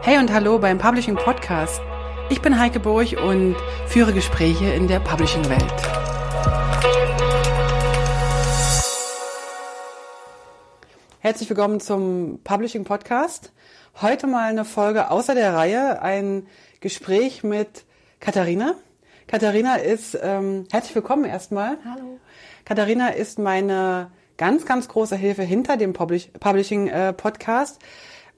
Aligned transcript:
Hey 0.00 0.16
und 0.18 0.32
hallo 0.32 0.58
beim 0.58 0.78
Publishing 0.78 1.16
Podcast. 1.16 1.82
Ich 2.30 2.40
bin 2.40 2.58
Heike 2.58 2.80
Burg 2.80 3.12
und 3.20 3.56
führe 3.86 4.12
Gespräche 4.12 4.66
in 4.66 4.86
der 4.86 5.00
Publishing-Welt. 5.00 5.74
Herzlich 11.18 11.50
willkommen 11.50 11.80
zum 11.80 12.40
Publishing 12.44 12.84
Podcast. 12.84 13.52
Heute 14.00 14.26
mal 14.28 14.48
eine 14.48 14.64
Folge 14.64 15.10
außer 15.10 15.34
der 15.34 15.54
Reihe, 15.54 16.00
ein 16.00 16.46
Gespräch 16.80 17.42
mit 17.42 17.84
Katharina. 18.20 18.74
Katharina 19.26 19.76
ist, 19.76 20.18
ähm, 20.22 20.64
herzlich 20.70 20.94
willkommen 20.94 21.24
erstmal. 21.24 21.76
Hallo. 21.84 22.18
Katharina 22.64 23.08
ist 23.08 23.38
meine 23.38 24.10
ganz, 24.38 24.64
ganz 24.64 24.88
große 24.88 25.16
Hilfe 25.16 25.42
hinter 25.42 25.76
dem 25.76 25.92
Publish 25.92 26.28
Publishing 26.40 26.86
äh, 26.88 27.12
Podcast, 27.12 27.80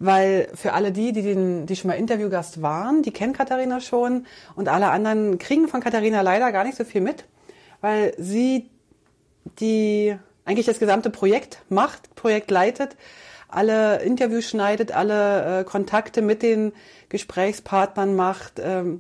weil 0.01 0.49
für 0.55 0.73
alle 0.73 0.91
die, 0.91 1.13
die, 1.13 1.23
den, 1.23 1.67
die 1.67 1.77
schon 1.77 1.89
mal 1.89 1.95
Interviewgast 1.95 2.63
waren, 2.63 3.03
die 3.03 3.13
kennen 3.13 3.35
Katharina 3.35 3.81
schon 3.81 4.27
und 4.57 4.69
alle 4.69 4.91
anderen 4.91 5.39
kriegen 5.39 5.69
von 5.69 5.81
Katharina 5.81 6.23
leider 6.23 6.51
gar 6.51 6.65
nicht 6.65 6.77
so 6.77 6.85
viel 6.85 7.03
mit, 7.03 7.27
weil 7.83 8.15
sie 8.17 8.71
die 9.61 10.17
eigentlich 10.47 10.67
das 10.67 10.81
gesamte 10.81 11.11
Projekt 11.11 11.63
macht, 11.69 12.15
Projekt 12.15 12.51
leitet, 12.51 12.97
alle 13.47 14.01
Interviews 14.03 14.49
schneidet, 14.49 14.91
alle 14.91 15.61
äh, 15.61 15.65
Kontakte 15.65 16.23
mit 16.23 16.43
den 16.43 16.73
Gesprächspartnern 17.11 18.17
macht, 18.17 18.55
ähm, 18.59 18.99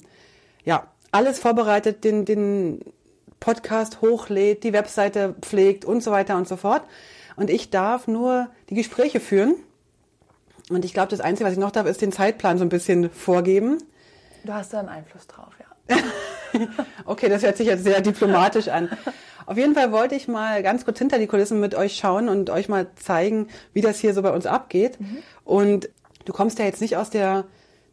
ja, 0.65 0.87
alles 1.13 1.39
vorbereitet, 1.39 2.05
den, 2.05 2.27
den 2.27 2.81
Podcast 3.41 4.03
hochlädt, 4.03 4.65
die 4.65 4.75
Webseite 4.75 5.35
pflegt 5.41 5.87
und 5.87 6.03
so 6.03 6.11
weiter 6.11 6.37
und 6.37 6.47
so 6.47 6.57
fort. 6.57 6.83
Und 7.37 7.49
ich 7.49 7.71
darf 7.71 8.07
nur 8.07 8.49
die 8.69 8.75
Gespräche 8.75 9.19
führen. 9.19 9.55
Und 10.71 10.85
ich 10.85 10.95
glaube, 10.95 11.09
das 11.09 11.21
Einzige, 11.21 11.47
was 11.47 11.53
ich 11.53 11.59
noch 11.59 11.73
darf, 11.73 11.87
ist 11.87 12.01
den 12.01 12.13
Zeitplan 12.13 12.57
so 12.57 12.65
ein 12.65 12.69
bisschen 12.69 13.11
vorgeben. 13.11 13.79
Du 14.45 14.55
hast 14.55 14.73
da 14.73 14.79
einen 14.79 14.89
Einfluss 14.89 15.27
drauf, 15.27 15.53
ja. 15.59 15.97
okay, 17.05 17.29
das 17.29 17.43
hört 17.43 17.57
sich 17.57 17.67
jetzt 17.67 17.85
sehr 17.85 18.01
diplomatisch 18.01 18.69
an. 18.69 18.89
Auf 19.47 19.57
jeden 19.57 19.75
Fall 19.75 19.91
wollte 19.91 20.15
ich 20.15 20.29
mal 20.29 20.63
ganz 20.63 20.85
kurz 20.85 20.99
hinter 20.99 21.19
die 21.19 21.27
Kulissen 21.27 21.59
mit 21.59 21.75
euch 21.75 21.97
schauen 21.97 22.29
und 22.29 22.51
euch 22.51 22.69
mal 22.69 22.87
zeigen, 22.95 23.49
wie 23.73 23.81
das 23.81 23.99
hier 23.99 24.15
so 24.15 24.23
bei 24.23 24.31
uns 24.31 24.47
abgeht. 24.47 25.01
Mhm. 25.01 25.19
Und 25.45 25.91
du 26.25 26.33
kommst 26.33 26.61
ja 26.61 26.65
jetzt 26.65 26.81
nicht 26.81 26.97
aus 26.97 27.11
der 27.11 27.45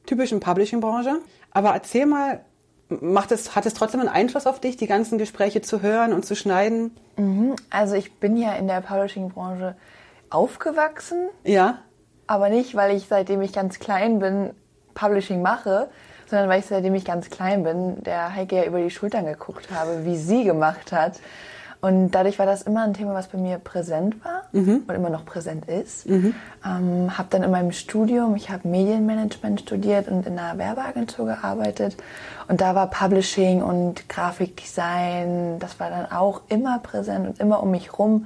typischen 0.05 0.39
Publishing-Branche, 0.39 1.19
aber 1.51 1.71
erzähl 1.71 2.05
mal, 2.05 2.45
macht 2.89 3.31
es, 3.31 3.55
hat 3.55 3.65
es 3.65 3.73
trotzdem 3.73 4.01
einen 4.01 4.09
Einfluss 4.09 4.45
auf 4.45 4.61
dich, 4.61 4.77
die 4.77 4.87
ganzen 4.87 5.17
Gespräche 5.17 5.61
zu 5.61 5.81
hören 5.81 6.13
und 6.13 6.25
zu 6.25 6.35
schneiden? 6.35 6.95
Mhm. 7.17 7.55
Also 7.71 7.95
ich 7.95 8.13
bin 8.13 8.37
ja 8.37 8.53
in 8.53 8.67
der 8.67 8.81
Publishing-Branche 8.81 9.75
aufgewachsen. 10.29 11.29
Ja. 11.43 11.79
Aber 12.27 12.49
nicht, 12.49 12.75
weil 12.75 12.95
ich 12.95 13.07
seitdem 13.07 13.41
ich 13.41 13.53
ganz 13.53 13.79
klein 13.79 14.19
bin 14.19 14.51
Publishing 14.93 15.41
mache, 15.41 15.89
sondern 16.29 16.49
weil 16.49 16.59
ich 16.59 16.65
seitdem 16.65 16.93
ich 16.95 17.05
ganz 17.05 17.29
klein 17.29 17.63
bin, 17.63 18.03
der 18.03 18.35
Heike 18.35 18.57
ja 18.57 18.63
über 18.65 18.79
die 18.79 18.89
Schultern 18.89 19.25
geguckt 19.25 19.69
habe, 19.71 20.05
wie 20.05 20.17
sie 20.17 20.43
gemacht 20.43 20.91
hat. 20.91 21.19
Und 21.79 22.11
dadurch 22.11 22.39
war 22.39 22.47
das 22.47 22.63
immer 22.63 22.83
ein 22.83 22.95
Thema, 22.95 23.13
was 23.13 23.27
bei 23.27 23.37
mir 23.37 23.59
präsent 23.59 24.15
war 24.25 24.43
mhm. 24.51 24.83
und 24.87 24.95
immer 24.95 25.11
noch 25.11 25.25
präsent 25.25 25.65
ist. 25.69 26.09
Mhm. 26.09 26.33
Ähm, 26.65 27.17
habe 27.17 27.27
dann 27.29 27.43
in 27.43 27.51
meinem 27.51 27.71
Studium, 27.71 28.35
ich 28.35 28.49
habe 28.49 28.67
Medienmanagement 28.67 29.61
studiert 29.61 30.07
und 30.07 30.25
in 30.25 30.39
einer 30.39 30.57
Werbeagentur 30.57 31.27
gearbeitet. 31.27 31.95
Und 32.47 32.61
da 32.61 32.73
war 32.73 32.89
Publishing 32.89 33.61
und 33.61 34.09
Grafikdesign, 34.09 35.59
das 35.59 35.79
war 35.79 35.91
dann 35.91 36.11
auch 36.11 36.41
immer 36.49 36.79
präsent 36.79 37.27
und 37.27 37.39
immer 37.39 37.61
um 37.61 37.69
mich 37.69 37.97
rum. 37.97 38.23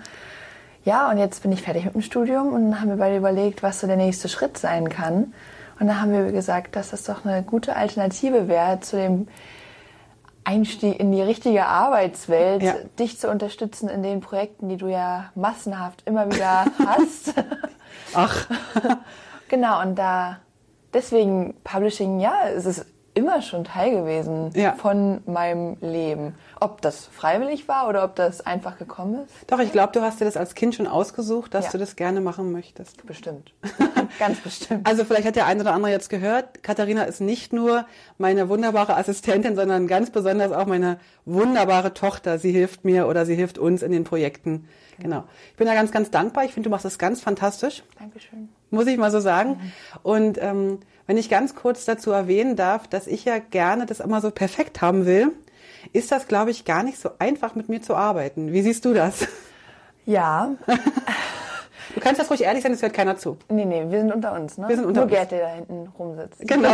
Ja, 0.84 1.10
und 1.12 1.18
jetzt 1.18 1.44
bin 1.44 1.52
ich 1.52 1.62
fertig 1.62 1.86
mit 1.86 1.94
dem 1.94 2.02
Studium 2.02 2.54
und 2.54 2.82
haben 2.82 2.90
wir 2.90 2.98
beide 2.98 3.18
überlegt, 3.18 3.62
was 3.62 3.80
so 3.80 3.88
der 3.88 3.98
nächste 3.98 4.30
Schritt 4.30 4.58
sein 4.58 4.90
kann. 4.90 5.34
Und 5.80 5.88
da 5.88 6.02
haben 6.02 6.12
wir 6.12 6.32
gesagt, 6.32 6.76
dass 6.76 6.92
das 6.92 7.04
doch 7.04 7.26
eine 7.26 7.44
gute 7.44 7.76
Alternative 7.76 8.48
wäre 8.48 8.80
zu 8.80 8.98
dem 8.98 9.28
Einstieg 10.44 11.00
in 11.00 11.12
die 11.12 11.22
richtige 11.22 11.66
Arbeitswelt, 11.66 12.64
ja. 12.64 12.76
dich 12.98 13.20
zu 13.20 13.30
unterstützen 13.30 13.90
in 13.90 14.02
den 14.02 14.22
Projekten, 14.22 14.70
die 14.70 14.78
du 14.78 14.88
ja 14.88 15.32
massenhaft 15.36 16.02
immer 16.06 16.32
wieder 16.32 16.66
hast. 16.86 17.34
Ach. 18.14 18.48
genau, 19.50 19.82
und 19.82 19.96
da 19.96 20.38
deswegen 20.94 21.56
Publishing, 21.64 22.20
ja, 22.20 22.34
es 22.56 22.66
ist 22.66 22.86
immer 23.14 23.42
schon 23.42 23.64
Teil 23.64 23.92
gewesen 23.92 24.52
ja. 24.54 24.74
von 24.74 25.22
meinem 25.26 25.78
Leben. 25.82 26.36
Ob 26.60 26.82
das 26.82 27.06
freiwillig 27.06 27.68
war 27.68 27.90
oder 27.90 28.04
ob 28.04 28.16
das 28.16 28.46
einfach 28.46 28.78
gekommen 28.78 29.26
ist? 29.26 29.34
Doch, 29.48 29.60
ich 29.60 29.72
glaube, 29.72 29.92
du 29.94 30.02
hast 30.02 30.22
dir 30.22 30.26
das 30.26 30.38
als 30.38 30.56
Kind 30.56 30.76
schon 30.76 30.88
ausgesucht, 30.88 31.54
dass 31.54 31.66
ja. 31.66 31.72
du 31.72 31.78
das 31.78 31.96
gerne 31.96 32.22
machen 32.22 32.52
möchtest. 32.52 33.06
Bestimmt. 33.06 33.54
Ganz 34.20 34.40
bestimmt. 34.40 34.88
Also 34.88 35.04
vielleicht 35.04 35.26
hat 35.26 35.36
der 35.36 35.46
eine 35.46 35.62
oder 35.62 35.74
andere 35.74 35.92
jetzt 35.92 36.10
gehört, 36.10 36.64
Katharina 36.64 37.04
ist 37.04 37.22
nicht 37.22 37.54
nur 37.54 37.86
meine 38.18 38.50
wunderbare 38.50 38.96
Assistentin, 38.96 39.56
sondern 39.56 39.88
ganz 39.88 40.10
besonders 40.10 40.52
auch 40.52 40.66
meine 40.66 41.00
wunderbare 41.26 41.94
Tochter. 41.94 42.40
Sie 42.40 42.52
hilft 42.52 42.86
mir 42.86 43.08
oder 43.08 43.26
sie 43.26 43.36
hilft 43.36 43.58
uns 43.58 43.82
in 43.82 43.92
den 43.92 44.04
Projekten. 44.04 44.68
Genau. 44.98 45.22
genau. 45.22 45.30
Ich 45.52 45.58
bin 45.58 45.68
da 45.68 45.74
ganz, 45.74 45.92
ganz 45.92 46.12
dankbar. 46.12 46.46
Ich 46.46 46.54
finde, 46.54 46.68
du 46.68 46.72
machst 46.72 46.86
das 46.86 47.00
ganz 47.00 47.22
fantastisch. 47.22 47.84
Dankeschön. 47.98 48.50
Muss 48.72 48.88
ich 48.88 48.98
mal 48.98 49.12
so 49.12 49.20
sagen. 49.20 49.52
Mhm. 49.52 49.72
Und 50.04 50.42
ähm, 50.42 50.80
wenn 51.08 51.18
ich 51.18 51.30
ganz 51.30 51.56
kurz 51.56 51.86
dazu 51.86 52.12
erwähnen 52.12 52.56
darf, 52.56 52.88
dass 52.88 53.06
ich 53.06 53.26
ja 53.26 53.38
gerne 53.38 53.86
das 53.86 54.00
immer 54.00 54.22
so 54.22 54.32
perfekt 54.32 54.82
haben 54.82 55.06
will, 55.06 55.32
ist 55.94 56.12
das, 56.12 56.28
glaube 56.28 56.52
ich, 56.52 56.66
gar 56.66 56.84
nicht 56.84 57.00
so 57.00 57.12
einfach, 57.20 57.56
mit 57.56 57.70
mir 57.70 57.82
zu 57.82 57.96
arbeiten. 57.96 58.54
Wie 58.54 58.62
siehst 58.62 58.86
du 58.86 58.94
das? 58.94 59.28
Ja. 60.06 60.52
Du 61.94 62.00
kannst 62.00 62.22
das 62.22 62.30
ruhig 62.30 62.42
ehrlich 62.42 62.64
sein, 62.64 62.72
es 62.72 62.82
hört 62.82 62.94
keiner 62.94 63.18
zu. 63.18 63.38
Nee, 63.50 63.66
nee, 63.66 63.84
wir 63.90 64.00
sind 64.00 64.14
unter 64.14 64.34
uns, 64.34 64.58
ne? 64.58 64.70
Wir 64.70 64.78
sind 64.78 64.86
unter 64.86 65.02
Nur 65.02 65.10
uns. 65.10 65.14
Gerd, 65.14 65.32
der 65.32 65.42
da 65.42 65.54
hinten 65.56 65.88
rumsitzt. 66.00 66.40
Genau. 66.48 66.72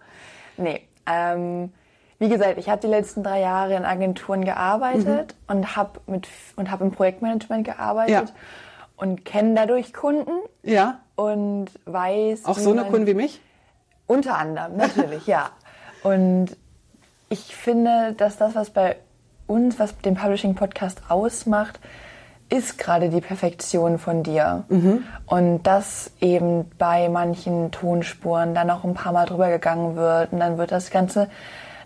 nee, 0.56 0.82
ähm, 1.06 1.72
wie 2.18 2.28
gesagt, 2.28 2.58
ich 2.58 2.68
habe 2.68 2.80
die 2.80 2.86
letzten 2.86 3.24
drei 3.24 3.40
Jahre 3.40 3.74
in 3.74 3.84
Agenturen 3.84 4.44
gearbeitet 4.44 5.34
mhm. 5.48 5.56
und 5.56 5.76
habe 5.76 6.00
mit 6.06 6.28
und 6.54 6.70
habe 6.70 6.84
im 6.84 6.92
Projektmanagement 6.92 7.64
gearbeitet 7.64 8.28
ja. 8.28 8.34
Und 9.02 9.24
kenne 9.24 9.54
dadurch 9.56 9.92
Kunden. 9.92 10.30
Ja. 10.62 11.00
Und 11.16 11.66
weiß. 11.86 12.44
Auch 12.44 12.56
so 12.56 12.70
eine 12.70 12.84
Kunden 12.84 13.08
wie 13.08 13.14
mich? 13.14 13.40
Unter 14.06 14.38
anderem, 14.38 14.76
natürlich, 14.76 15.26
ja. 15.26 15.50
Und 16.04 16.56
ich 17.28 17.56
finde, 17.56 18.14
dass 18.16 18.36
das, 18.36 18.54
was 18.54 18.70
bei 18.70 18.96
uns, 19.48 19.80
was 19.80 19.98
den 19.98 20.14
Publishing 20.14 20.54
Podcast 20.54 21.02
ausmacht, 21.08 21.80
ist 22.48 22.78
gerade 22.78 23.08
die 23.08 23.20
Perfektion 23.20 23.98
von 23.98 24.22
dir. 24.22 24.64
Mhm. 24.68 25.02
Und 25.26 25.64
dass 25.64 26.12
eben 26.20 26.70
bei 26.78 27.08
manchen 27.08 27.72
Tonspuren 27.72 28.54
dann 28.54 28.68
noch 28.68 28.84
ein 28.84 28.94
paar 28.94 29.12
Mal 29.12 29.26
drüber 29.26 29.48
gegangen 29.48 29.96
wird 29.96 30.32
und 30.32 30.38
dann 30.38 30.58
wird 30.58 30.70
das 30.70 30.90
Ganze 30.90 31.28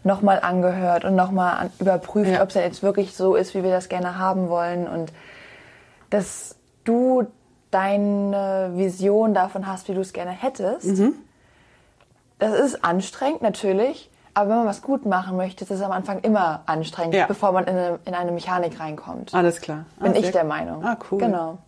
nochmal 0.05 0.41
angehört 0.41 1.06
und 1.06 1.16
nochmal 1.16 1.71
überprüft, 1.78 2.32
ja. 2.32 2.43
ob 2.43 2.50
es 2.50 2.56
jetzt 2.56 2.82
wirklich 2.82 3.15
so 3.16 3.37
ist, 3.37 3.55
wie 3.55 3.62
wir 3.62 3.71
das 3.71 3.88
gerne 3.88 4.19
haben 4.19 4.50
wollen. 4.50 4.87
Und 4.87 5.12
dass 6.10 6.56
du 6.86 7.26
deine 7.70 8.72
Vision 8.74 9.34
davon 9.34 9.66
hast, 9.66 9.88
wie 9.88 9.94
du 9.94 10.00
es 10.00 10.12
gerne 10.12 10.30
hättest. 10.30 10.86
Mhm 10.86 11.14
das 12.38 12.58
ist 12.58 12.84
anstrengend 12.84 13.42
natürlich, 13.42 14.10
aber 14.34 14.50
wenn 14.50 14.56
man 14.58 14.66
was 14.66 14.82
gut 14.82 15.06
machen 15.06 15.36
möchte, 15.36 15.64
ist 15.64 15.70
es 15.70 15.80
am 15.80 15.92
Anfang 15.92 16.20
immer 16.20 16.62
anstrengend, 16.66 17.14
ja. 17.14 17.26
bevor 17.26 17.52
man 17.52 17.64
in 17.64 17.76
eine, 17.76 17.98
in 18.04 18.14
eine, 18.14 18.32
Mechanik 18.32 18.78
reinkommt. 18.78 19.32
Alles 19.34 19.60
klar. 19.60 19.86
Ah, 19.98 20.04
Bin 20.04 20.14
ich 20.16 20.30
der 20.30 20.44
Meinung. 20.44 20.84
Ah, 20.84 20.98
cool. 21.10 21.19
Genau. 21.19 21.58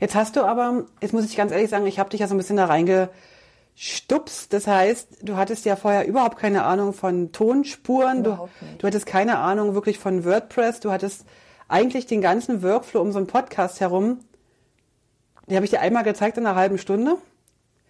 Jetzt 0.00 0.14
hast 0.14 0.34
du 0.36 0.42
aber, 0.42 0.84
jetzt 1.00 1.12
muss 1.12 1.24
ich 1.24 1.36
ganz 1.36 1.52
ehrlich 1.52 1.70
sagen, 1.70 1.86
ich 1.86 1.98
habe 1.98 2.10
dich 2.10 2.20
ja 2.20 2.26
so 2.26 2.34
ein 2.34 2.38
bisschen 2.38 2.56
da 2.56 2.64
reingestupst. 2.64 4.52
Das 4.52 4.66
heißt, 4.66 5.18
du 5.22 5.36
hattest 5.36 5.64
ja 5.64 5.76
vorher 5.76 6.06
überhaupt 6.06 6.38
keine 6.38 6.64
Ahnung 6.64 6.92
von 6.92 7.30
Tonspuren. 7.30 8.24
Du, 8.24 8.48
du 8.78 8.86
hattest 8.86 9.06
keine 9.06 9.38
Ahnung 9.38 9.74
wirklich 9.74 9.98
von 9.98 10.24
WordPress. 10.24 10.80
Du 10.80 10.90
hattest 10.90 11.24
eigentlich 11.68 12.06
den 12.06 12.20
ganzen 12.20 12.64
Workflow 12.64 13.00
um 13.00 13.12
so 13.12 13.18
einen 13.18 13.28
Podcast 13.28 13.80
herum. 13.80 14.18
Die 15.50 15.56
habe 15.56 15.64
ich 15.64 15.70
dir 15.70 15.80
einmal 15.80 16.04
gezeigt 16.04 16.38
in 16.38 16.46
einer 16.46 16.56
halben 16.56 16.78
Stunde. 16.78 17.16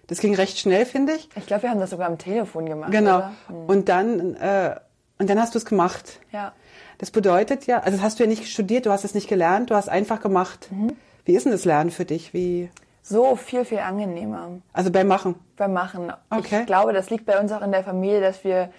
Das 0.07 0.19
ging 0.19 0.35
recht 0.35 0.59
schnell, 0.59 0.87
finde 0.87 1.13
ich. 1.13 1.29
Ich 1.37 1.47
glaube, 1.47 1.63
wir 1.65 1.71
haben 1.71 1.79
das 1.79 1.91
sogar 1.91 2.09
am 2.09 2.19
Telefon 2.19 2.67
gemacht. 2.67 2.91
Genau. 2.91 3.31
Hm. 3.47 3.67
Und 3.67 3.89
dann 3.89 4.35
äh, 4.35 4.75
und 5.21 5.29
dann 5.29 5.39
hast 5.39 5.55
du 5.55 5.59
es 5.59 5.67
gemacht. 5.67 6.19
Ja. 6.33 6.53
Das 6.99 7.11
bedeutet 7.11 7.67
ja, 7.67 7.81
also 7.81 7.99
das 7.99 8.03
hast 8.05 8.19
du 8.19 8.25
ja 8.25 8.29
nicht 8.29 8.49
studiert, 8.49 8.87
du 8.87 8.91
hast 8.91 9.05
es 9.05 9.15
nicht 9.15 9.29
gelernt, 9.29 9.71
du 9.71 9.75
hast 9.75 9.89
einfach 9.89 10.21
gemacht. 10.21 10.69
Mhm. 10.71 10.97
Wie 11.25 11.35
ist 11.35 11.45
denn 11.45 11.53
das 11.53 11.67
Lernen 11.67 11.91
für 11.91 12.07
dich? 12.07 12.33
Wie 12.33 12.71
so 13.03 13.37
viel, 13.37 13.65
viel 13.65 13.79
angenehmer. 13.79 14.49
Also 14.73 14.91
beim 14.91 15.09
Machen? 15.09 15.35
Beim 15.57 15.73
Machen. 15.73 16.13
Okay. 16.31 16.61
Ich 16.61 16.67
glaube, 16.67 16.93
das 16.93 17.11
liegt 17.11 17.27
bei 17.27 17.39
uns 17.39 17.53
auch 17.53 17.63
in 17.63 17.73
der 17.73 17.85
Familie, 17.85 18.21
dass 18.21 18.45
wir 18.45 18.71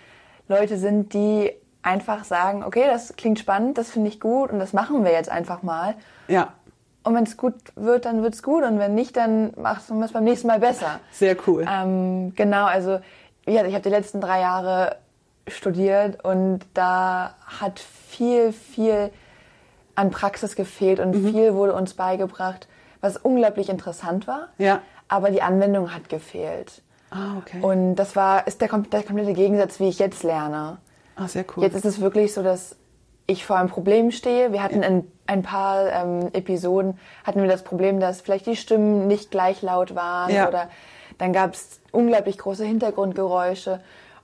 Leute 0.48 0.78
sind, 0.78 1.14
die 1.14 1.52
einfach 1.84 2.24
sagen, 2.24 2.64
okay, 2.64 2.86
das 2.88 3.16
klingt 3.16 3.40
spannend, 3.40 3.78
das 3.78 3.92
finde 3.92 4.10
ich 4.10 4.20
gut 4.20 4.52
und 4.52 4.60
das 4.60 4.74
machen 4.74 5.04
wir 5.04 5.12
jetzt 5.12 5.30
einfach 5.30 5.64
mal. 5.64 5.96
Ja. 6.28 6.54
Und 7.04 7.16
wenn 7.16 7.24
es 7.24 7.36
gut 7.36 7.56
wird, 7.76 8.06
dann 8.06 8.22
wird 8.22 8.36
es 8.36 8.44
gut. 8.44 8.64
Und 8.64 8.78
wenn 8.80 8.94
nicht, 8.94 9.18
dann 9.18 9.54
machst 9.58 9.90
du 9.90 10.02
es 10.04 10.12
beim 10.12 10.24
nächsten 10.24 10.48
Mal 10.48 10.60
besser. 10.60 11.00
Sehr 11.12 11.36
cool. 11.48 11.66
Ähm, 11.68 12.34
genau, 12.36 12.66
also 12.66 13.00
ja, 13.46 13.66
ich 13.66 13.74
habe 13.74 13.82
die 13.82 13.90
letzten 13.90 14.22
drei 14.22 14.42
Jahre 14.42 14.98
studiert 15.48 16.24
und 16.24 16.60
da 16.74 17.36
hat 17.60 17.80
viel, 17.80 18.54
viel 18.54 19.12
an 19.96 20.12
Praxis 20.12 20.56
gefehlt 20.56 21.00
und 21.00 21.16
mhm. 21.16 21.32
viel 21.32 21.54
wurde 21.56 21.74
uns 21.74 21.96
beigebracht, 21.96 22.68
was 23.02 23.18
unglaublich 23.18 23.70
interessant 23.70 24.28
war. 24.28 24.50
Ja. 24.58 24.82
Aber 25.08 25.32
die 25.32 25.42
Anwendung 25.42 25.94
hat 25.94 26.08
gefehlt. 26.08 26.82
Ah, 27.10 27.38
okay. 27.40 27.62
Und 27.62 27.96
das 27.96 28.16
war, 28.16 28.48
ist 28.48 28.62
der, 28.62 28.70
der 28.70 29.04
komplette 29.04 29.34
Gegensatz, 29.34 29.80
wie 29.80 29.90
ich 29.90 30.00
jetzt 30.00 30.24
lerne. 30.24 30.78
Ah, 31.16 31.28
sehr 31.28 31.46
cool. 31.56 31.64
Jetzt 31.64 31.76
ist 31.76 31.86
es 31.86 32.00
wirklich 32.00 32.34
so, 32.34 32.42
dass 32.42 32.78
ich 33.28 33.46
vor 33.46 33.58
einem 33.58 33.70
Problem 33.70 34.12
stehe. 34.12 34.52
Wir 34.52 34.62
hatten 34.64 34.84
in 34.84 35.08
ein 35.28 35.42
paar 35.44 35.90
ähm, 35.92 36.30
Episoden 36.34 37.00
hatten 37.24 37.42
wir 37.42 37.48
das 37.50 37.64
Problem, 37.64 38.00
dass 38.00 38.22
vielleicht 38.22 38.46
die 38.46 38.56
Stimmen 38.56 39.08
nicht 39.08 39.32
gleich 39.32 39.62
laut 39.62 39.96
waren 39.96 40.34
Ja. 40.34 40.48
oder 40.48 40.70
dann 41.18 41.32
gab 41.34 41.54
es 41.54 41.80
unglaublich 41.92 42.38
große 42.38 42.66
Hintergrundgeräusche. 42.66 43.80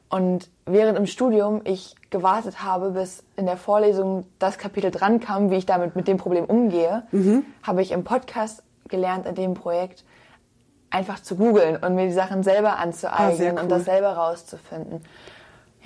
Und 0.10 0.50
während 0.66 0.98
im 0.98 1.06
Studium 1.06 1.62
ich 1.66 1.96
gewartet 2.10 2.64
habe, 2.64 2.92
bis 2.92 3.24
in 3.36 3.46
der 3.46 3.58
Vorlesung 3.58 4.26
das 4.40 4.58
Kapitel 4.58 4.90
dran 4.90 5.20
kam, 5.20 5.52
wie 5.52 5.56
ich 5.58 5.66
damit 5.66 5.96
mit 5.96 6.08
dem 6.08 6.18
Problem 6.18 6.46
umgehe, 6.46 7.04
habe 7.64 7.82
ich 7.82 7.92
im 7.92 8.04
Podcast 8.06 8.64
gelernt, 8.88 9.26
in 9.26 9.36
dem 9.36 9.54
Projekt 9.54 10.06
einfach 10.90 11.20
zu 11.22 11.36
googeln 11.36 11.76
und 11.78 11.96
mir 11.96 12.06
die 12.08 12.14
Sachen 12.14 12.42
selber 12.44 12.78
anzueignen 12.80 13.50
Ah, 13.50 13.60
cool. 13.60 13.64
und 13.64 13.70
das 13.70 13.84
selber 13.86 14.14
rauszufinden. 14.14 15.02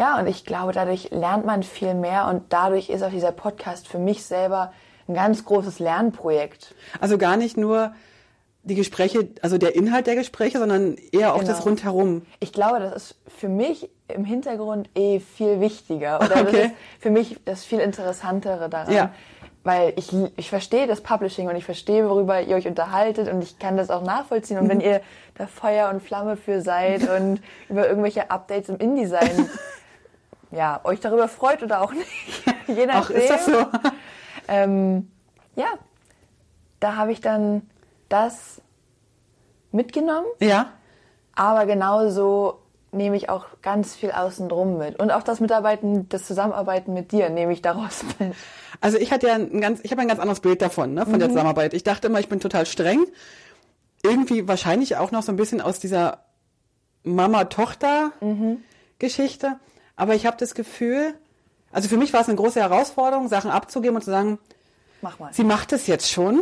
Ja, 0.01 0.17
und 0.19 0.25
ich 0.25 0.45
glaube, 0.45 0.71
dadurch 0.73 1.11
lernt 1.11 1.45
man 1.45 1.61
viel 1.61 1.93
mehr 1.93 2.25
und 2.27 2.41
dadurch 2.49 2.89
ist 2.89 3.03
auch 3.03 3.11
dieser 3.11 3.31
Podcast 3.31 3.87
für 3.87 3.99
mich 3.99 4.23
selber 4.25 4.73
ein 5.07 5.13
ganz 5.13 5.45
großes 5.45 5.77
Lernprojekt. 5.77 6.73
Also 6.99 7.19
gar 7.19 7.37
nicht 7.37 7.55
nur 7.55 7.93
die 8.63 8.73
Gespräche, 8.73 9.27
also 9.43 9.59
der 9.59 9.75
Inhalt 9.75 10.07
der 10.07 10.15
Gespräche, 10.15 10.57
sondern 10.57 10.95
eher 11.11 11.35
auch 11.35 11.41
Genau. 11.41 11.51
das 11.51 11.63
Rundherum. 11.67 12.23
Ich 12.39 12.51
glaube, 12.51 12.79
das 12.79 12.95
ist 12.95 13.15
für 13.27 13.47
mich 13.47 13.91
im 14.07 14.25
Hintergrund 14.25 14.89
eh 14.95 15.19
viel 15.19 15.59
wichtiger 15.59 16.17
oder 16.17 16.29
das 16.45 16.47
Okay. 16.47 16.61
ist 16.65 16.71
für 16.99 17.11
mich 17.11 17.39
das 17.45 17.63
viel 17.63 17.79
Interessantere 17.79 18.69
daran. 18.69 18.91
Ja. 18.93 19.11
Weil 19.63 19.93
ich, 19.97 20.09
ich 20.35 20.49
verstehe 20.49 20.87
das 20.87 21.01
Publishing 21.01 21.47
und 21.47 21.55
ich 21.55 21.65
verstehe, 21.65 22.09
worüber 22.09 22.41
ihr 22.41 22.55
euch 22.55 22.65
unterhaltet 22.67 23.31
und 23.31 23.43
ich 23.43 23.59
kann 23.59 23.77
das 23.77 23.91
auch 23.91 24.01
nachvollziehen. 24.01 24.57
Und 24.57 24.67
wenn 24.67 24.77
Mhm. 24.79 24.83
ihr 24.83 25.01
da 25.35 25.45
Feuer 25.45 25.91
und 25.91 26.01
Flamme 26.01 26.37
für 26.37 26.61
seid 26.63 27.07
und 27.07 27.39
über 27.69 27.87
irgendwelche 27.87 28.31
Updates 28.31 28.69
im 28.69 28.77
InDesign 28.77 29.47
ja, 30.51 30.79
euch 30.83 30.99
darüber 30.99 31.27
freut 31.27 31.63
oder 31.63 31.81
auch 31.81 31.93
nicht, 31.93 32.07
je 32.67 32.85
nachdem. 32.85 33.17
Ach, 33.17 33.21
ist 33.21 33.29
das 33.29 33.45
so? 33.45 33.65
Ähm, 34.47 35.11
ja, 35.55 35.67
da 36.79 36.95
habe 36.95 37.11
ich 37.11 37.21
dann 37.21 37.63
das 38.09 38.61
mitgenommen, 39.71 40.27
Ja. 40.39 40.71
aber 41.35 41.65
genauso 41.65 42.57
nehme 42.93 43.15
ich 43.15 43.29
auch 43.29 43.45
ganz 43.61 43.95
viel 43.95 44.11
außenrum 44.11 44.77
mit. 44.77 44.99
Und 44.99 45.11
auch 45.11 45.23
das 45.23 45.39
Mitarbeiten, 45.39 46.09
das 46.09 46.25
Zusammenarbeiten 46.25 46.93
mit 46.93 47.13
dir 47.13 47.29
nehme 47.29 47.53
ich 47.53 47.61
daraus 47.61 48.03
mit. 48.19 48.33
Also 48.81 48.97
ich 48.97 49.13
hatte 49.13 49.27
ja 49.27 49.35
ein 49.35 49.61
ganz, 49.61 49.79
ich 49.83 49.91
habe 49.91 50.01
ein 50.01 50.09
ganz 50.09 50.19
anderes 50.19 50.41
Bild 50.41 50.61
davon, 50.61 50.93
ne, 50.93 51.05
von 51.05 51.17
der 51.19 51.29
Zusammenarbeit. 51.29 51.73
Ich 51.73 51.83
dachte 51.83 52.07
immer, 52.07 52.19
ich 52.19 52.27
bin 52.27 52.41
total 52.41 52.65
streng. 52.65 53.05
Irgendwie 54.03 54.45
wahrscheinlich 54.47 54.97
auch 54.97 55.11
noch 55.11 55.23
so 55.23 55.31
ein 55.31 55.35
bisschen 55.37 55.61
aus 55.61 55.79
dieser 55.79 56.25
Mama-Tochter-Geschichte. 57.03 59.53
Aber 60.01 60.15
ich 60.15 60.25
habe 60.25 60.35
das 60.35 60.55
Gefühl, 60.55 61.13
also 61.71 61.87
für 61.87 61.95
mich 61.95 62.11
war 62.11 62.21
es 62.21 62.27
eine 62.27 62.35
große 62.35 62.59
Herausforderung, 62.59 63.27
Sachen 63.27 63.51
abzugeben 63.51 63.97
und 63.97 64.01
zu 64.01 64.09
sagen, 64.09 64.39
Mach 65.03 65.19
mal. 65.19 65.31
sie 65.31 65.43
macht 65.43 65.73
es 65.73 65.85
jetzt 65.85 66.09
schon. 66.09 66.41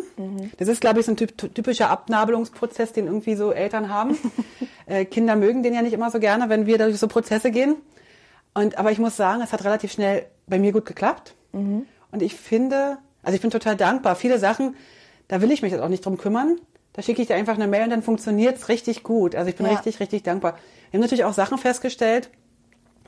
Das 0.58 0.70
ist, 0.70 0.80
glaube 0.80 1.02
ich, 1.02 1.06
so 1.06 1.12
ein 1.12 1.18
typ, 1.18 1.38
typischer 1.54 1.90
Abnabelungsprozess, 1.90 2.94
den 2.94 3.08
irgendwie 3.08 3.36
so 3.36 3.52
Eltern 3.52 3.90
haben. 3.90 4.18
äh, 4.86 5.04
Kinder 5.04 5.36
mögen 5.36 5.62
den 5.62 5.74
ja 5.74 5.82
nicht 5.82 5.92
immer 5.92 6.10
so 6.10 6.22
gerne, 6.22 6.48
wenn 6.48 6.68
wir 6.68 6.78
durch 6.78 6.98
so 7.00 7.10
Prozesse 7.10 7.52
gehen. 7.52 7.76
Und, 8.54 8.78
aber 8.78 8.94
ich 8.94 8.98
muss 8.98 9.18
sagen, 9.18 9.42
es 9.42 9.52
hat 9.52 9.66
relativ 9.66 9.92
schnell 9.92 10.28
bei 10.48 10.58
mir 10.58 10.72
gut 10.72 10.86
geklappt. 10.86 11.36
Und 11.52 12.22
ich 12.22 12.36
finde, 12.36 12.98
also 13.24 13.36
ich 13.36 13.42
bin 13.42 13.52
total 13.52 13.76
dankbar. 13.76 14.16
Viele 14.16 14.40
Sachen, 14.40 14.78
da 15.28 15.42
will 15.42 15.52
ich 15.52 15.62
mich 15.64 15.74
jetzt 15.74 15.82
auch 15.82 15.90
nicht 15.90 16.06
drum 16.06 16.18
kümmern. 16.18 16.62
Da 16.94 17.02
schicke 17.02 17.22
ich 17.22 17.28
dir 17.28 17.36
einfach 17.36 17.56
eine 17.56 17.68
Mail 17.68 17.84
und 17.84 17.90
dann 17.90 18.04
funktioniert's 18.04 18.70
richtig 18.70 19.04
gut. 19.04 19.36
Also 19.36 19.50
ich 19.50 19.58
bin 19.58 19.66
Ja. 19.66 19.74
richtig, 19.74 20.00
richtig 20.00 20.24
dankbar. 20.24 20.54
Wir 20.92 20.98
haben 20.98 21.02
natürlich 21.02 21.26
auch 21.26 21.34
Sachen 21.34 21.58
festgestellt, 21.58 22.30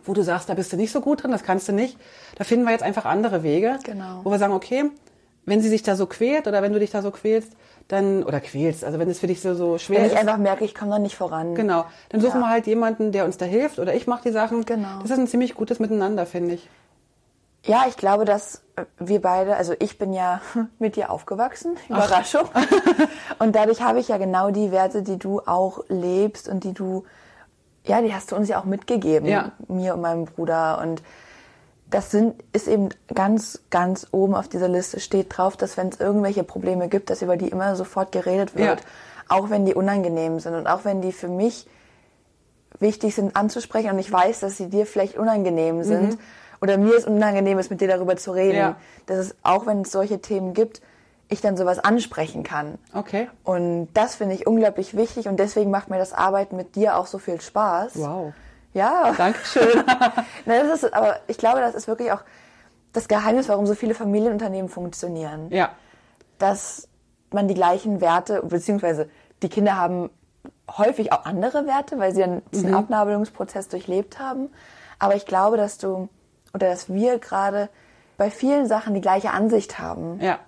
wo 0.06 0.14
du 0.14 0.24
sagst, 0.24 0.50
da 0.50 0.54
bist 0.54 0.72
du 0.74 0.78
nicht 0.78 0.92
so 0.92 1.02
gut 1.02 1.24
drin, 1.24 1.32
das 1.32 1.44
kannst 1.44 1.68
du 1.68 1.74
nicht. 1.74 1.98
Da 2.38 2.44
finden 2.44 2.66
wir 2.66 2.72
jetzt 2.72 2.84
einfach 2.84 3.06
andere 3.06 3.44
Wege, 3.44 3.78
Genau. 3.84 4.22
wo 4.24 4.32
wir 4.32 4.40
sagen, 4.40 4.54
okay, 4.54 4.90
wenn 5.46 5.62
sie 5.62 5.70
sich 5.70 5.84
da 5.84 5.96
so 5.96 6.06
quält 6.06 6.48
oder 6.48 6.62
wenn 6.62 6.74
du 6.74 6.80
dich 6.80 6.92
da 6.92 7.02
so 7.02 7.12
quälst, 7.12 7.54
dann, 7.88 8.24
oder 8.24 8.40
quälst, 8.40 8.86
also 8.86 9.00
wenn 9.00 9.10
es 9.10 9.20
für 9.20 9.28
dich 9.28 9.42
so, 9.42 9.54
so 9.54 9.78
schwer 9.78 9.98
Wenn 10.00 10.06
ich 10.06 10.14
ist. 10.14 10.18
einfach 10.20 10.38
merke, 10.38 10.64
ich 10.64 10.74
komme 10.76 10.92
da 10.92 11.00
nicht 11.00 11.16
voran. 11.18 11.56
Genau. 11.56 11.84
Dann 12.10 12.22
suchen 12.22 12.40
Ja. 12.40 12.48
wir 12.48 12.50
halt 12.50 12.68
jemanden, 12.68 13.12
der 13.12 13.26
uns 13.26 13.38
da 13.38 13.46
hilft 13.46 13.80
oder 13.80 13.94
ich 13.96 14.08
mache 14.08 14.24
die 14.24 14.32
Sachen. 14.32 14.64
Genau. 14.66 15.00
Das 15.02 15.12
ist 15.12 15.18
ein 15.18 15.28
ziemlich 15.28 15.56
gutes 15.56 15.80
Miteinander, 15.80 16.26
finde 16.26 16.54
ich. 16.56 16.70
Ja, 17.66 17.84
ich 17.90 17.98
glaube, 17.98 18.24
dass 18.26 18.62
wir 18.98 19.22
beide, 19.22 19.56
also 19.56 19.74
ich 19.80 19.98
bin 19.98 20.14
ja 20.14 20.42
mit 20.80 20.96
dir 20.96 21.12
aufgewachsen, 21.12 21.76
Überraschung. 21.90 22.48
Und 23.40 23.56
dadurch 23.56 23.82
habe 23.82 24.00
ich 24.00 24.08
ja 24.08 24.18
genau 24.18 24.52
die 24.52 24.72
Werte, 24.72 25.04
die 25.04 25.18
du 25.18 25.42
auch 25.42 25.84
lebst 25.90 26.48
und 26.50 26.64
die 26.64 26.74
du, 26.74 27.04
ja, 27.86 28.02
die 28.02 28.14
hast 28.14 28.32
du 28.32 28.36
uns 28.36 28.48
ja 28.50 28.60
auch 28.60 28.66
mitgegeben, 28.66 29.28
Ja. 29.28 29.52
mir 29.68 29.94
und 29.96 30.02
meinem 30.02 30.26
Bruder. 30.26 30.80
Und 30.82 31.02
das 31.90 32.12
sind, 32.12 32.36
ist 32.54 32.68
eben 32.68 32.90
ganz, 33.14 33.60
ganz 33.70 34.08
oben 34.12 34.36
auf 34.36 34.48
dieser 34.48 34.68
Liste 34.70 35.00
steht 35.00 35.36
drauf, 35.38 35.58
dass 35.58 35.78
wenn 35.78 35.90
es 35.90 36.00
irgendwelche 36.00 36.44
Probleme 36.44 36.88
gibt, 36.88 37.10
dass 37.10 37.22
über 37.22 37.38
die 37.38 37.50
immer 37.50 37.76
sofort 37.76 38.12
geredet 38.12 38.56
wird. 38.56 38.80
Ja. 38.82 38.86
Auch 39.30 39.50
wenn 39.50 39.66
die 39.66 39.74
unangenehm 39.74 40.40
sind 40.40 40.54
und 40.56 40.68
auch 40.68 40.86
wenn 40.86 41.02
die 41.02 41.12
für 41.12 41.28
mich 41.28 41.68
wichtig 42.80 43.16
sind 43.16 43.36
anzusprechen 43.36 43.92
und 43.92 44.00
ich 44.00 44.12
weiß, 44.12 44.40
dass 44.40 44.58
sie 44.58 44.70
dir 44.70 44.86
vielleicht 44.86 45.18
unangenehm 45.18 45.84
sind 45.84 46.18
oder 46.62 46.78
mir 46.78 46.96
es 46.96 47.06
unangenehm 47.06 47.60
ist, 47.60 47.70
mit 47.70 47.82
dir 47.82 47.88
darüber 47.88 48.16
zu 48.18 48.32
reden, 48.32 48.58
Ja. 48.58 48.76
dass 49.06 49.18
es 49.18 49.36
auch 49.44 49.66
wenn 49.68 49.82
es 49.82 49.92
solche 49.92 50.20
Themen 50.22 50.54
gibt, 50.54 50.82
ich 51.32 51.42
dann 51.42 51.58
sowas 51.58 51.80
ansprechen 51.80 52.44
kann. 52.44 52.78
Okay. 52.94 53.30
Und 53.44 53.90
das 53.94 54.16
finde 54.16 54.36
ich 54.36 54.46
unglaublich 54.46 54.96
wichtig 54.96 55.28
und 55.28 55.38
deswegen 55.38 55.72
macht 55.72 55.90
mir 55.90 55.98
das 55.98 56.14
Arbeiten 56.14 56.56
mit 56.58 56.76
dir 56.76 56.98
auch 56.98 57.08
so 57.08 57.18
viel 57.18 57.40
Spaß. 57.40 57.94
Wow. 57.96 58.34
Ja. 58.74 59.14
Dankeschön. 59.18 59.84
Nein, 60.46 60.68
das 60.68 60.84
ist, 60.84 60.94
aber 60.94 61.20
ich 61.28 61.38
glaube, 61.38 61.62
das 61.62 61.74
ist 61.74 61.88
wirklich 61.88 62.12
auch 62.12 62.22
das 62.94 63.08
Geheimnis, 63.08 63.48
warum 63.50 63.66
so 63.66 63.76
viele 63.76 63.94
Familienunternehmen 63.94 64.70
funktionieren. 64.70 65.50
ja. 65.50 65.70
Dass 66.38 66.88
man 67.32 67.48
die 67.48 67.54
gleichen 67.54 68.02
Werte, 68.02 68.42
beziehungsweise 68.44 69.08
die 69.42 69.50
Kinder 69.50 69.78
haben 69.78 70.10
häufig 70.78 71.14
auch 71.14 71.26
andere 71.26 71.66
Werte, 71.68 72.00
weil 72.00 72.14
sie 72.14 72.22
dann 72.22 72.42
diesen 72.52 72.74
Abnabelungsprozess 72.74 73.68
durchlebt 73.68 74.20
haben. 74.20 74.50
Aber 75.00 75.16
ich 75.16 75.26
glaube, 75.26 75.56
dass 75.56 75.78
du 75.78 76.10
oder 76.54 76.68
dass 76.70 76.92
wir 76.92 77.20
gerade 77.20 77.70
bei 78.18 78.30
vielen 78.30 78.68
Sachen 78.68 78.94
die 78.94 79.02
gleiche 79.02 79.32
Ansicht 79.32 79.80
haben. 79.80 80.20
Ja. 80.20 80.40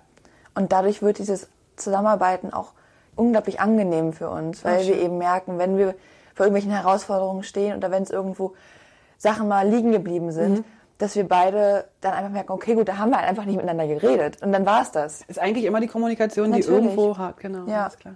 Und 0.54 0.72
dadurch 0.72 1.02
wird 1.02 1.18
dieses 1.18 1.48
Zusammenarbeiten 1.76 2.52
auch 2.52 2.72
unglaublich 3.16 3.60
angenehm 3.60 4.12
für 4.12 4.28
uns, 4.28 4.64
weil 4.64 4.80
Ach, 4.82 4.86
wir 4.86 4.96
eben 5.00 5.18
merken, 5.18 5.58
wenn 5.58 5.76
wir 5.78 5.94
vor 6.34 6.46
irgendwelchen 6.46 6.72
Herausforderungen 6.72 7.42
stehen 7.44 7.76
oder 7.76 7.90
wenn 7.90 8.02
es 8.02 8.10
irgendwo 8.10 8.54
Sachen 9.18 9.48
mal 9.48 9.68
liegen 9.68 9.92
geblieben 9.92 10.32
sind, 10.32 10.58
Mhm. 10.58 10.64
dass 10.98 11.14
wir 11.16 11.26
beide 11.28 11.84
dann 12.00 12.12
einfach 12.12 12.30
merken, 12.30 12.52
okay, 12.52 12.74
gut, 12.74 12.88
da 12.88 12.98
haben 12.98 13.10
wir 13.10 13.18
halt 13.18 13.28
einfach 13.28 13.44
nicht 13.44 13.56
miteinander 13.56 13.86
geredet. 13.86 14.42
Und 14.42 14.52
dann 14.52 14.66
war 14.66 14.82
es 14.82 14.90
das. 14.90 15.22
Ist 15.28 15.38
eigentlich 15.38 15.64
immer 15.64 15.80
die 15.80 15.86
Kommunikation, 15.86 16.52
die 16.52 16.60
Natürlich. 16.60 16.84
irgendwo 16.84 17.18
hat. 17.18 17.38
Genau. 17.38 17.66
Ja. 17.66 17.82
Alles 17.84 17.98
klar. 17.98 18.14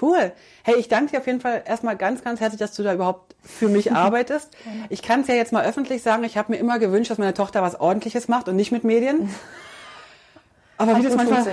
Cool. 0.00 0.30
Hey, 0.62 0.76
ich 0.76 0.86
danke 0.88 1.10
dir 1.12 1.18
auf 1.18 1.26
jeden 1.26 1.40
Fall 1.40 1.62
erstmal 1.64 1.96
ganz, 1.96 2.22
ganz 2.22 2.38
herzlich, 2.40 2.60
dass 2.60 2.74
du 2.74 2.84
da 2.84 2.94
überhaupt 2.94 3.34
für 3.42 3.68
mich 3.68 3.92
arbeitest. 3.92 4.50
Ich 4.88 5.02
kann 5.02 5.22
es 5.22 5.26
ja 5.28 5.34
jetzt 5.34 5.52
mal 5.52 5.64
öffentlich 5.64 6.02
sagen, 6.04 6.22
ich 6.22 6.36
habe 6.36 6.52
mir 6.52 6.58
immer 6.58 6.78
gewünscht, 6.78 7.10
dass 7.10 7.18
meine 7.18 7.34
Tochter 7.34 7.60
was 7.62 7.80
Ordentliches 7.80 8.28
macht 8.28 8.48
und 8.48 8.54
nicht 8.56 8.70
mit 8.72 8.84
Medien. 8.84 9.28
Aber 10.80 10.96
wie 10.96 11.02
das, 11.02 11.14
manchmal, 11.14 11.46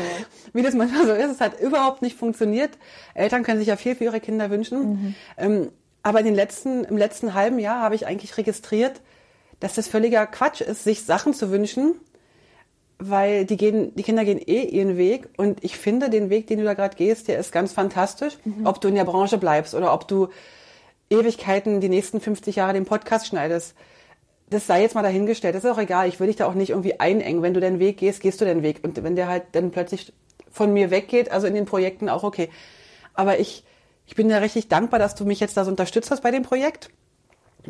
wie 0.54 0.62
das 0.62 0.74
manchmal 0.74 1.06
so 1.06 1.12
ist, 1.12 1.32
es 1.32 1.42
hat 1.42 1.60
überhaupt 1.60 2.02
nicht 2.02 2.18
funktioniert. 2.18 2.72
Eltern 3.14 3.44
können 3.44 3.60
sich 3.60 3.68
ja 3.68 3.76
viel 3.76 3.94
für 3.94 4.06
ihre 4.06 4.22
Kinder 4.22 4.50
wünschen. 4.50 4.80
Mhm. 4.80 5.16
Ähm, 5.38 5.72
aber 6.02 6.20
in 6.20 6.26
den 6.26 6.36
letzten, 6.36 6.86
im 6.86 6.96
letzten 6.96 7.34
halben 7.34 7.60
Jahr 7.60 7.82
habe 7.82 7.94
ich 7.96 8.08
eigentlich 8.08 8.38
registriert, 8.38 9.02
dass 9.60 9.76
das 9.76 9.90
völliger 9.90 10.26
Quatsch 10.28 10.62
ist, 10.62 10.86
sich 10.86 11.04
Sachen 11.04 11.34
zu 11.34 11.52
wünschen, 11.52 11.96
weil 13.00 13.44
die 13.44 13.58
gehen, 13.58 13.94
die 13.96 14.04
Kinder 14.04 14.24
gehen 14.24 14.40
eh 14.40 14.64
ihren 14.64 14.96
Weg 14.96 15.28
und 15.36 15.62
ich 15.62 15.78
finde 15.78 16.10
den 16.10 16.30
Weg, 16.30 16.48
den 16.48 16.60
du 16.60 16.64
da 16.64 16.74
gerade 16.74 16.96
gehst, 16.96 17.28
der 17.28 17.38
ist 17.38 17.52
ganz 17.52 17.74
fantastisch. 17.74 18.38
Ob 18.64 18.80
du 18.80 18.88
in 18.88 18.96
der 18.96 19.04
Branche 19.04 19.38
bleibst 19.38 19.76
oder 19.76 19.94
ob 19.94 20.08
du 20.08 20.30
Ewigkeiten 21.10 21.82
die 21.82 21.90
nächsten 21.90 22.22
50 22.22 22.56
Jahre 22.56 22.74
den 22.74 22.86
Podcast 22.86 23.28
schneidest, 23.28 23.76
das 24.50 24.68
sei 24.68 24.82
jetzt 24.82 24.96
mal 24.96 25.04
dahingestellt. 25.04 25.56
Das 25.56 25.64
ist 25.64 25.70
auch 25.70 25.78
egal. 25.78 26.08
Ich 26.08 26.20
will 26.20 26.28
dich 26.28 26.38
da 26.38 26.48
auch 26.48 26.54
nicht 26.54 26.70
irgendwie 26.70 27.00
einengen. 27.00 27.42
Wenn 27.42 27.54
du 27.54 27.60
den 27.60 27.80
Weg 27.80 27.98
gehst, 27.98 28.22
gehst 28.22 28.40
du 28.40 28.46
den 28.46 28.64
Weg. 28.64 28.80
Und 28.84 29.02
wenn 29.04 29.16
der 29.16 29.28
halt 29.28 29.44
dann 29.52 29.72
plötzlich 29.72 30.14
von 30.50 30.72
mir 30.74 30.90
weggeht, 30.90 31.32
also 31.32 31.48
in 31.48 31.54
den 31.54 31.66
Projekten 31.66 32.10
auch 32.10 32.24
okay. 32.24 32.50
Aber 33.14 33.40
ich, 33.40 33.66
ich 34.06 34.16
bin 34.16 34.30
ja 34.30 34.38
richtig 34.38 34.70
dankbar, 34.70 35.00
dass 35.00 35.16
du 35.16 35.26
mich 35.26 35.40
jetzt 35.40 35.58
da 35.58 35.66
so 35.66 35.72
unterstützt 35.72 36.12
hast 36.12 36.22
bei 36.22 36.32
dem 36.32 36.44
Projekt. 36.44 36.90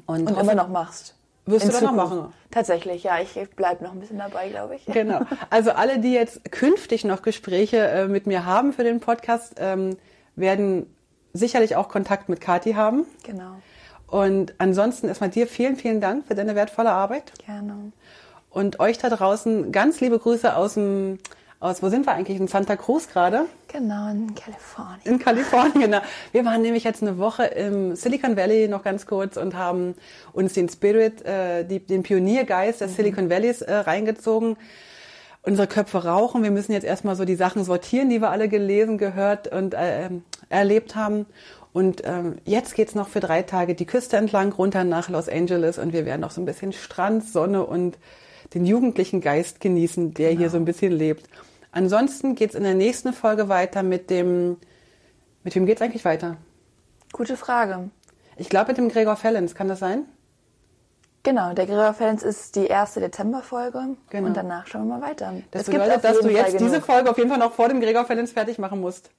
Und, 0.05 0.27
Und 0.27 0.39
immer 0.39 0.53
noch 0.53 0.67
machst. 0.67 1.15
Wirst 1.48 1.63
In 1.63 1.69
du 1.69 1.74
das 1.74 1.81
noch 1.81 1.93
machen? 1.93 2.34
Tatsächlich, 2.51 3.03
ja. 3.03 3.19
Ich 3.22 3.34
bleib 3.55 3.81
noch 3.81 3.93
ein 3.93 4.00
bisschen 4.00 4.17
dabei, 4.17 4.50
glaube 4.50 4.75
ich. 4.75 4.86
Genau. 4.86 5.22
Also 5.50 5.72
alle, 5.72 6.00
die 6.00 6.12
jetzt 6.12 6.51
künftig 6.51 7.05
noch 7.05 7.22
Gespräche 7.22 7.77
äh, 7.77 8.07
mit 8.07 8.27
mir 8.27 8.46
haben 8.46 8.74
für 8.74 8.84
den 8.84 9.00
Podcast, 9.00 9.55
ähm, 9.57 9.98
werden 10.36 10.93
sicherlich 11.34 11.75
auch 11.75 11.88
Kontakt 11.88 12.27
mit 12.27 12.41
Kati 12.41 12.74
haben. 12.74 13.05
Genau. 13.24 13.55
Und 14.08 14.54
ansonsten 14.58 15.10
erstmal 15.10 15.30
dir 15.30 15.48
vielen, 15.48 15.76
vielen 15.76 16.02
Dank 16.02 16.28
für 16.28 16.36
deine 16.36 16.56
wertvolle 16.56 16.92
Arbeit. 16.92 17.34
Gerne. 17.46 17.92
Und 18.50 18.80
euch 18.80 18.98
da 18.98 19.10
draußen 19.10 19.72
ganz 19.72 20.00
liebe 20.00 20.18
Grüße 20.18 20.56
aus 20.56 20.76
dem, 20.76 21.20
aus, 21.60 21.84
wo 21.84 21.90
sind 21.90 22.06
wir 22.06 22.14
eigentlich? 22.14 22.40
In 22.40 22.48
Santa 22.48 22.76
Cruz 22.76 23.10
gerade? 23.10 23.46
Genau, 23.68 24.10
in 24.10 24.34
Kalifornien. 24.34 25.02
In 25.04 25.20
Kalifornien, 25.20 25.82
genau. 25.82 26.00
Wir 26.32 26.46
waren 26.46 26.62
nämlich 26.62 26.84
jetzt 26.84 27.02
eine 27.02 27.18
Woche 27.18 27.44
im 27.46 27.96
Silicon 27.96 28.38
Valley 28.38 28.68
noch 28.68 28.84
ganz 28.84 29.06
kurz 29.06 29.38
und 29.38 29.56
haben 29.56 29.96
uns 30.34 30.54
den 30.54 30.70
Spirit, 30.70 31.26
äh, 31.26 31.66
die, 31.66 31.80
den 31.80 32.04
Pioniergeist 32.04 32.82
des 32.82 32.92
mhm. 32.92 32.96
Silicon 32.96 33.30
Valleys 33.30 33.62
äh, 33.62 33.74
reingezogen. 33.74 34.56
Unsere 35.42 35.68
Köpfe 35.68 36.06
rauchen. 36.06 36.44
Wir 36.44 36.52
müssen 36.52 36.74
jetzt 36.74 36.84
erstmal 36.84 37.16
so 37.16 37.26
die 37.26 37.36
Sachen 37.36 37.64
sortieren, 37.64 38.10
die 38.10 38.22
wir 38.22 38.32
alle 38.32 38.50
gelesen, 38.50 38.98
gehört 38.98 39.48
und 39.48 39.74
äh, 39.74 40.10
erlebt 40.50 40.96
haben. 40.96 41.25
Und 41.74 42.01
ähm, 42.06 42.38
jetzt 42.46 42.75
geht's 42.75 42.96
noch 42.96 43.08
für 43.08 43.20
drei 43.20 43.44
Tage 43.44 43.75
die 43.75 43.86
Küste 43.86 44.18
entlang 44.18 44.51
runter 44.51 44.84
nach 44.84 45.10
Los 45.10 45.30
Angeles 45.30 45.77
und 45.77 45.94
wir 45.94 46.06
werden 46.06 46.22
noch 46.22 46.32
so 46.32 46.42
ein 46.42 46.46
bisschen 46.46 46.74
Strand, 46.74 47.24
Sonne 47.24 47.66
und 47.66 47.98
den 48.54 48.66
jugendlichen 48.66 49.22
Geist 49.22 49.60
genießen, 49.60 50.13
der 50.13 50.30
genau. 50.30 50.39
hier 50.39 50.50
so 50.50 50.58
ein 50.58 50.66
bisschen 50.66 50.92
lebt. 50.92 51.27
Ansonsten 51.72 52.36
geht's 52.36 52.56
in 52.56 52.63
der 52.63 52.74
nächsten 52.74 53.13
Folge 53.13 53.50
weiter 53.50 53.84
mit 53.84 54.10
dem, 54.10 54.58
mit 55.44 55.54
wem 55.54 55.66
geht's 55.66 55.82
eigentlich 55.82 56.06
weiter? 56.06 56.38
Gute 57.12 57.38
Frage. 57.38 57.89
Ich 58.38 58.50
glaube 58.50 58.70
mit 58.70 58.77
dem 58.77 58.89
Gregor 58.89 59.16
Fellens, 59.16 59.54
kann 59.54 59.68
das 59.68 59.80
sein? 59.80 60.06
Genau, 61.24 61.54
der 61.54 61.66
Gregor 61.66 61.94
Fellens 61.94 62.24
ist 62.24 62.56
die 62.56 62.68
erste 62.68 63.01
Dezemberfolge 63.01 63.98
genau. 64.10 64.27
und 64.27 64.38
danach 64.38 64.66
schauen 64.66 64.88
wir 64.88 64.98
mal 64.98 65.10
weiter. 65.10 65.34
Das 65.51 65.63
es 65.63 65.70
bedeutet, 65.70 66.04
dass 66.04 66.20
du 66.20 66.30
jetzt 66.30 66.60
diese 66.60 66.82
Folge 66.82 67.10
auf 67.10 67.18
jeden 67.18 67.30
Fall 67.30 67.39
noch 67.39 67.54
vor 67.54 67.68
dem 67.68 67.82
Gregor 67.82 68.06
Fellens 68.06 68.32
fertig 68.32 68.58
machen 68.60 68.80
musst. 68.80 69.12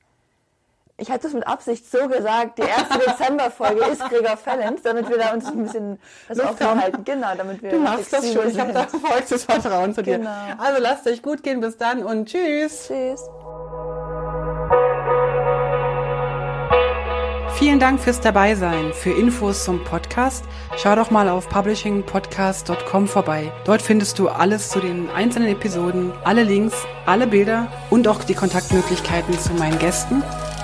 Ich 1.00 1.12
hatte 1.12 1.28
es 1.28 1.32
mit 1.32 1.46
Absicht 1.46 1.88
so 1.88 2.08
gesagt, 2.08 2.58
die 2.58 2.62
erste 2.62 2.98
Dezemberfolge 3.06 3.84
ist 3.84 4.00
Gregor 4.08 4.36
Fellens, 4.36 4.82
damit 4.82 5.08
wir 5.08 5.16
da 5.16 5.32
uns 5.32 5.46
ein 5.46 5.62
bisschen 5.62 6.00
das 6.26 6.40
aufhalten. 6.40 7.04
Genau, 7.04 7.28
damit 7.36 7.62
wir. 7.62 7.70
Du 7.70 7.78
machst 7.78 8.12
das 8.12 8.32
schon. 8.32 8.50
Ich 8.50 8.58
habe 8.58 8.72
da 8.72 8.88
vollstes 8.88 9.44
Vertrauen 9.44 9.94
zu 9.94 10.02
dir. 10.02 10.18
Genau. 10.18 10.30
Also 10.58 10.82
lasst 10.82 11.06
euch 11.06 11.22
gut 11.22 11.44
gehen. 11.44 11.60
Bis 11.60 11.76
dann 11.76 12.02
und 12.02 12.28
tschüss. 12.28 12.88
Tschüss. 12.88 13.22
Vielen 17.54 17.78
Dank 17.78 18.00
fürs 18.00 18.20
Dabeisein. 18.20 18.92
Für 18.92 19.10
Infos 19.10 19.62
zum 19.62 19.84
Podcast 19.84 20.44
schau 20.78 20.96
doch 20.96 21.12
mal 21.12 21.28
auf 21.28 21.48
publishingpodcast.com 21.48 23.06
vorbei. 23.06 23.52
Dort 23.64 23.82
findest 23.82 24.18
du 24.18 24.28
alles 24.28 24.68
zu 24.70 24.80
den 24.80 25.08
einzelnen 25.10 25.48
Episoden, 25.50 26.12
alle 26.24 26.42
Links, 26.42 26.74
alle 27.06 27.28
Bilder 27.28 27.70
und 27.88 28.08
auch 28.08 28.24
die 28.24 28.34
Kontaktmöglichkeiten 28.34 29.38
zu 29.38 29.52
meinen 29.52 29.78
Gästen 29.78 30.24